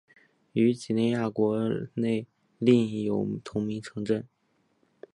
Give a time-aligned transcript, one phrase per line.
[0.53, 1.55] 于几内亚国
[1.93, 2.25] 内
[2.57, 4.27] 另有同名城镇。